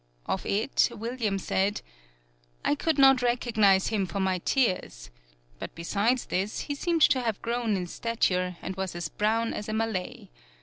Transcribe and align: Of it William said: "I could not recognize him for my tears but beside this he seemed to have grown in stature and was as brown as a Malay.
Of 0.25 0.47
it 0.47 0.89
William 0.91 1.37
said: 1.37 1.81
"I 2.65 2.73
could 2.73 2.97
not 2.97 3.21
recognize 3.21 3.89
him 3.89 4.07
for 4.07 4.19
my 4.19 4.39
tears 4.39 5.11
but 5.59 5.75
beside 5.75 6.17
this 6.29 6.61
he 6.61 6.73
seemed 6.73 7.03
to 7.03 7.21
have 7.21 7.39
grown 7.43 7.77
in 7.77 7.85
stature 7.85 8.57
and 8.63 8.75
was 8.75 8.95
as 8.95 9.09
brown 9.09 9.53
as 9.53 9.69
a 9.69 9.73
Malay. 9.73 10.29